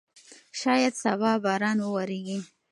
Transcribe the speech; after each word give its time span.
شاید 0.59 0.93
سبا 1.03 1.31
باران 1.43 1.77
وورېږي. 1.81 2.37